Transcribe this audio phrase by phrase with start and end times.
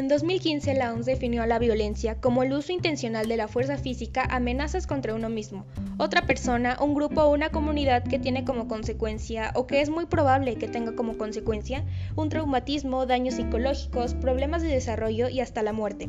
[0.00, 4.24] En 2015 la OMS definió la violencia como el uso intencional de la fuerza física,
[4.30, 5.66] amenazas contra uno mismo,
[5.98, 10.06] otra persona, un grupo o una comunidad que tiene como consecuencia o que es muy
[10.06, 11.84] probable que tenga como consecuencia
[12.16, 16.08] un traumatismo, daños psicológicos, problemas de desarrollo y hasta la muerte.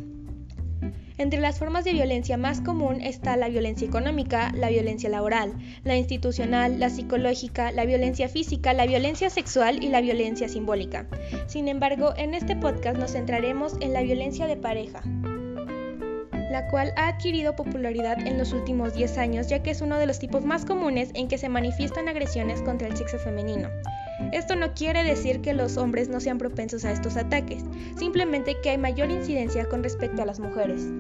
[1.22, 5.96] Entre las formas de violencia más común está la violencia económica, la violencia laboral, la
[5.96, 11.06] institucional, la psicológica, la violencia física, la violencia sexual y la violencia simbólica.
[11.46, 15.04] Sin embargo, en este podcast nos centraremos en la violencia de pareja
[16.50, 20.06] la cual ha adquirido popularidad en los últimos 10 años ya que es uno de
[20.06, 23.70] los tipos más comunes en que se manifiestan agresiones contra el sexo femenino.
[24.34, 27.64] Esto no quiere decir que los hombres no sean propensos a estos ataques,
[27.98, 30.92] simplemente que hay mayor incidencia con respecto a las mujeres.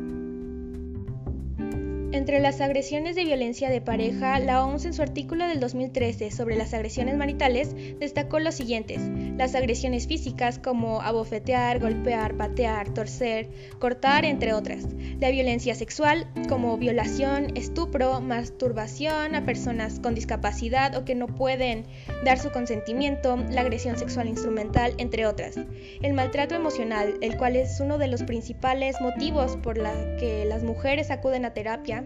[2.13, 6.57] Entre las agresiones de violencia de pareja, la OMS en su artículo del 2013 sobre
[6.57, 8.99] las agresiones maritales destacó los siguientes.
[9.37, 14.87] Las agresiones físicas como abofetear, golpear, patear, torcer, cortar, entre otras.
[15.21, 21.85] La violencia sexual como violación, estupro, masturbación a personas con discapacidad o que no pueden
[22.23, 25.55] dar su consentimiento, la agresión sexual instrumental, entre otras.
[26.01, 30.63] El maltrato emocional, el cual es uno de los principales motivos por la que las
[30.63, 32.03] mujeres acuden a terapia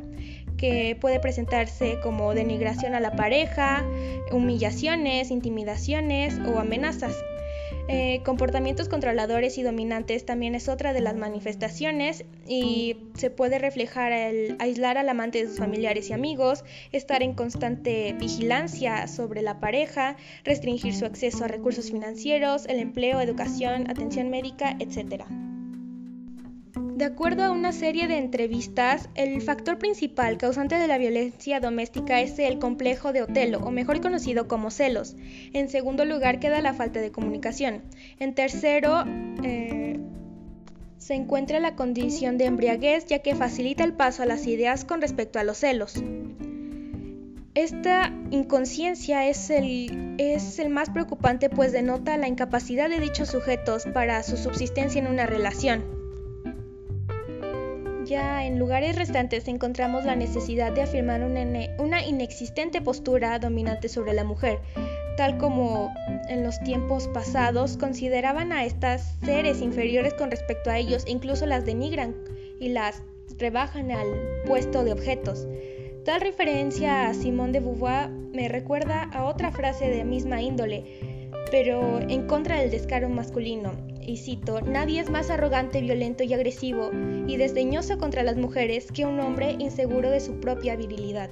[0.57, 3.85] que puede presentarse como denigración a la pareja,
[4.31, 7.16] humillaciones, intimidaciones o amenazas.
[7.88, 14.11] Eh, comportamientos controladores y dominantes también es otra de las manifestaciones y se puede reflejar
[14.11, 19.59] el aislar al amante de sus familiares y amigos, estar en constante vigilancia sobre la
[19.59, 25.25] pareja, restringir su acceso a recursos financieros, el empleo, educación, atención médica, etc.
[26.95, 32.21] De acuerdo a una serie de entrevistas, el factor principal causante de la violencia doméstica
[32.21, 35.17] es el complejo de Otelo, o mejor conocido como celos.
[35.51, 37.81] En segundo lugar queda la falta de comunicación.
[38.17, 39.03] En tercero,
[39.43, 39.99] eh,
[40.97, 45.01] se encuentra la condición de embriaguez, ya que facilita el paso a las ideas con
[45.01, 46.01] respecto a los celos.
[47.56, 53.83] Esta inconsciencia es el, es el más preocupante pues denota la incapacidad de dichos sujetos
[53.94, 56.04] para su subsistencia en una relación.
[58.05, 64.23] Ya en lugares restantes encontramos la necesidad de afirmar una, inexistente postura dominante sobre la
[64.23, 64.59] mujer,
[65.17, 65.91] tal como
[66.29, 71.65] en los tiempos pasados consideraban a estas seres inferiores con respecto a ellos incluso las
[71.65, 72.15] denigran
[72.59, 73.01] y las
[73.39, 74.07] rebajan al
[74.45, 75.47] puesto de objetos.
[76.03, 81.99] Tal referencia a Simone de Beauvoir me recuerda a otra frase de misma índole, pero
[82.01, 83.71] en contra del descaro masculino,
[84.05, 86.91] y cito, nadie es más arrogante, violento y agresivo
[87.27, 91.29] y desdeñoso contra las mujeres que un hombre inseguro de su propia virilidad.